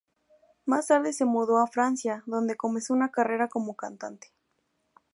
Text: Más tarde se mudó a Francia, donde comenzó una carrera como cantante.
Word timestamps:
Más 0.65 0.87
tarde 0.87 1.13
se 1.13 1.25
mudó 1.25 1.59
a 1.59 1.67
Francia, 1.67 2.23
donde 2.25 2.55
comenzó 2.57 2.91
una 2.95 3.11
carrera 3.11 3.49
como 3.49 3.75
cantante. 3.75 4.29